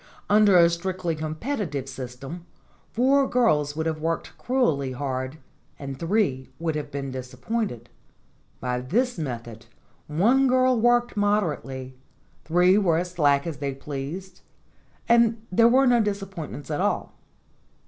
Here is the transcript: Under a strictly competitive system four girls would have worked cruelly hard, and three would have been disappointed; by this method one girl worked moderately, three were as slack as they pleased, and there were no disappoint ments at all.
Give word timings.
Under 0.31 0.57
a 0.57 0.67
strictly 0.67 1.13
competitive 1.13 1.87
system 1.87 2.47
four 2.91 3.29
girls 3.29 3.75
would 3.75 3.85
have 3.85 4.01
worked 4.01 4.35
cruelly 4.35 4.93
hard, 4.93 5.37
and 5.77 5.99
three 5.99 6.49
would 6.57 6.73
have 6.75 6.89
been 6.89 7.11
disappointed; 7.11 7.87
by 8.59 8.81
this 8.81 9.19
method 9.19 9.67
one 10.07 10.47
girl 10.47 10.81
worked 10.81 11.15
moderately, 11.15 11.93
three 12.45 12.79
were 12.79 12.97
as 12.97 13.11
slack 13.11 13.45
as 13.45 13.57
they 13.57 13.75
pleased, 13.75 14.41
and 15.07 15.45
there 15.51 15.69
were 15.69 15.85
no 15.85 16.01
disappoint 16.01 16.51
ments 16.51 16.71
at 16.71 16.81
all. 16.81 17.13